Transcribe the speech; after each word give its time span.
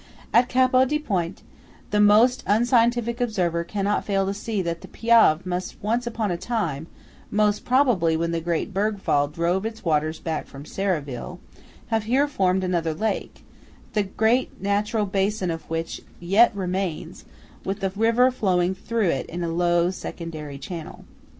At 0.33 0.49
Capo 0.49 0.83
di 0.83 0.97
Ponte, 0.97 1.43
the 1.91 1.99
most 1.99 2.43
unscientific 2.47 3.21
observer 3.21 3.63
cannot 3.63 4.03
fail 4.03 4.25
to 4.25 4.33
see 4.33 4.63
that 4.63 4.81
the 4.81 4.87
Piave 4.87 5.45
must 5.45 5.77
once 5.83 6.07
upon 6.07 6.31
a 6.31 6.37
time 6.37 6.87
(most 7.29 7.65
probably 7.65 8.17
when 8.17 8.31
the 8.31 8.41
great 8.41 8.73
berg 8.73 8.99
fall 8.99 9.27
drove 9.27 9.63
its 9.63 9.85
waters 9.85 10.17
back 10.17 10.47
from 10.47 10.63
Serravalle) 10.65 11.37
have 11.89 12.05
here 12.05 12.27
formed 12.27 12.63
another 12.63 12.95
lake, 12.95 13.43
the 13.93 14.01
great 14.01 14.59
natural 14.59 15.05
basin 15.05 15.51
of 15.51 15.69
which 15.69 16.01
yet 16.19 16.49
remains, 16.55 17.23
with 17.63 17.79
the 17.81 17.91
river 17.95 18.31
flowing 18.31 18.73
through 18.73 19.09
it 19.09 19.27
in 19.27 19.43
a 19.43 19.49
low 19.49 19.91
secondary 19.91 20.57
channel. 20.57 21.05